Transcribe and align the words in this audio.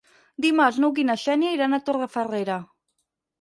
Dimarts 0.45 0.79
n'Hug 0.83 1.01
i 1.03 1.05
na 1.09 1.15
Xènia 1.25 1.51
iran 1.59 1.77
a 1.77 1.81
Torrefarrera. 1.91 2.57